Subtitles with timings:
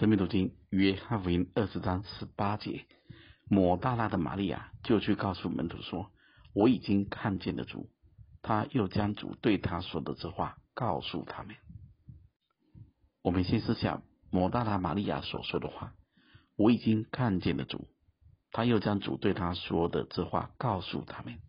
[0.00, 2.86] 生命读经约翰福音二十章十八节，
[3.50, 6.10] 抹大拉的玛利亚就去告诉门徒说
[6.56, 7.90] ：“我已经看见了主。”
[8.40, 11.54] 他又将主对他说的这话告诉他们。
[13.20, 15.92] 我们先思想抹大拉玛利亚所说的话
[16.56, 17.86] ：“我已经看见了主。”
[18.52, 21.40] 他又将主对他说的这话告诉他们。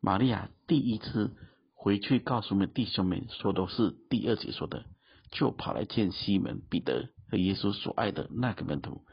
[0.00, 1.36] 玛利亚第一次
[1.72, 4.86] 回去告诉我们弟兄们说的是第二节说的。
[5.30, 9.04] 就跑来见西门彼得和耶稣所爱的那个门徒，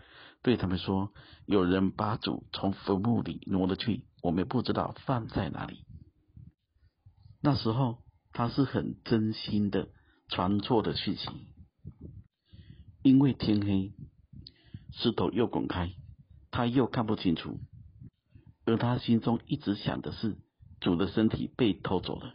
[0.42, 1.14] 对他们说
[1.46, 5.86] ：“有人把主从坟墓里挪了去，我们不知道放在哪里。”
[7.40, 8.00] 那时候
[8.34, 9.90] 他是很真心的
[10.28, 11.30] 传错的讯息，
[13.04, 13.94] 因为天黑，
[14.94, 15.94] 石头又滚开，
[16.50, 17.60] 他又看不清楚，
[18.66, 20.36] 而他心中一直想的是
[20.82, 22.34] 主的身体被偷走了。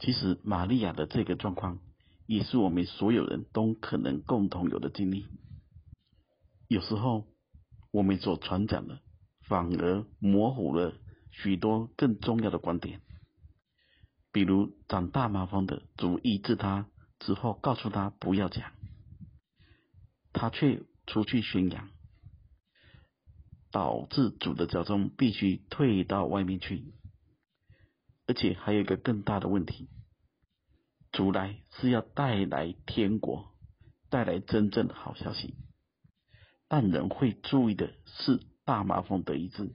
[0.00, 1.78] 其实玛利亚的这个状况。
[2.32, 5.26] 也是我们所有人都可能共同有的经历。
[6.66, 7.26] 有时候，
[7.90, 9.02] 我们所传讲的，
[9.46, 10.94] 反而模糊了
[11.30, 13.02] 许多更重要的观点。
[14.32, 18.72] 比如长大麻风的主医治他之后，告诉他不要讲，
[20.32, 21.90] 他却出去宣扬，
[23.70, 26.94] 导致主的脚踪必须退到外面去。
[28.26, 29.90] 而且还有一个更大的问题。
[31.12, 33.52] 主来是要带来天国，
[34.08, 35.54] 带来真正的好消息，
[36.68, 39.74] 但人会注意的是大麻风的医治，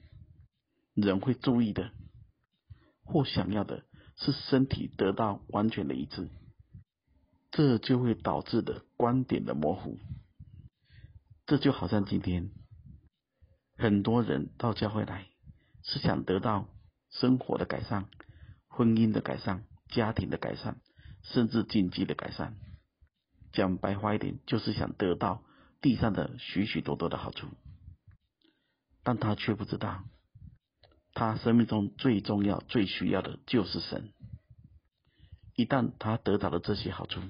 [0.95, 1.91] 人会注意的
[3.03, 6.27] 或想要的是身体得到完全的医治，
[7.51, 9.99] 这就会导致的观点的模糊。
[11.45, 12.49] 这就好像今天
[13.77, 15.27] 很多人到教会来
[15.83, 16.67] 是想得到
[17.11, 18.09] 生活的改善、
[18.67, 20.81] 婚姻的改善、家庭的改善。
[21.33, 22.55] 甚至经济的改善，
[23.51, 25.43] 讲白话一点，就是想得到
[25.81, 27.47] 地上的许许多多的好处，
[29.03, 30.03] 但他却不知道，
[31.13, 34.13] 他生命中最重要、最需要的就是神。
[35.55, 37.21] 一旦他得到了这些好处，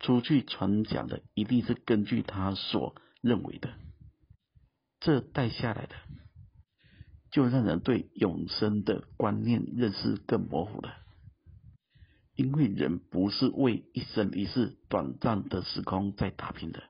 [0.00, 3.74] 出去传讲的一定是根据他所认为的，
[5.00, 5.94] 这带下来的，
[7.30, 11.03] 就让人对永生的观念认识更模糊了。
[12.36, 16.82] 因为人不是为一生一世短暂的时空在打拼的，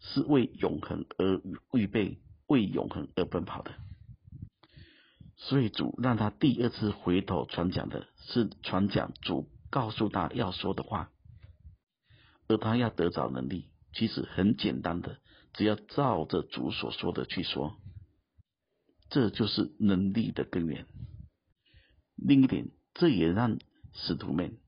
[0.00, 1.40] 是为永恒而
[1.72, 3.72] 预备，为永恒而奔跑的。
[5.36, 11.12] 所以主让他第二次回头传讲的是传讲主告诉他要说的话，
[12.48, 15.18] 而他要得着能力，其实很简单的，
[15.52, 17.76] 只要照着主所说的去说，
[19.10, 20.86] 这就是能力的根源。
[22.16, 23.58] 另一点，这也让
[23.92, 24.58] 使徒们。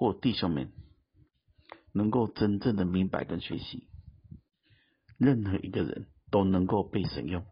[0.00, 0.72] 或弟兄们
[1.92, 3.86] 能够真正的明白跟学习，
[5.18, 7.44] 任何一个人都能够被神用，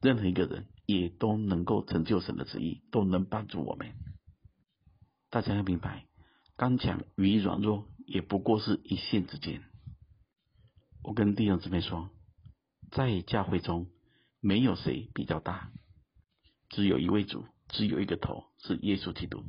[0.00, 3.92] 任何一个人也都能够成就神的旨意，都能帮助我们。
[5.28, 6.06] 大家要明白，
[6.56, 9.62] 刚强与软弱也不过是一线之间。
[11.02, 12.08] 我跟弟兄姊妹说，
[12.90, 13.90] 在教会中
[14.40, 15.70] 没有谁比较大，
[16.70, 19.44] 只有一位主，只有一个头，是耶稣基督。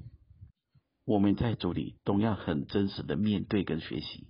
[1.07, 4.27] 我们在主里都要很真实的面对跟学习，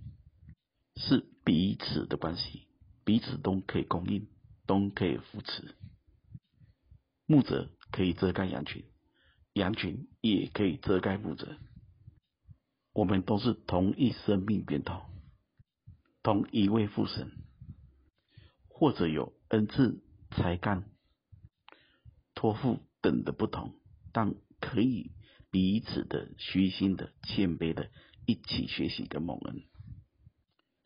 [0.95, 2.67] 是彼此的关系，
[3.03, 4.27] 彼此都可以供应，
[4.67, 5.75] 都可以扶持。
[7.25, 8.85] 牧者可以遮盖羊群，
[9.53, 11.57] 羊群也可以遮盖牧者。
[12.93, 15.01] 我们都是同一生命源头，
[16.21, 17.31] 同一位父神，
[18.69, 20.87] 或者有恩赐、才干、
[22.35, 23.73] 托付等的不同，
[24.13, 25.16] 但可以。
[25.57, 27.89] 彼此的虚心的谦卑的，
[28.27, 29.63] 一起学习跟蒙恩。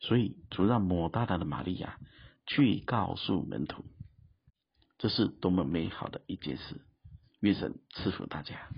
[0.00, 1.98] 所以主让抹大大的玛利亚
[2.46, 3.84] 去告诉门徒，
[4.96, 6.80] 这是多么美好的一件事。
[7.40, 8.70] 愿神赐福大家。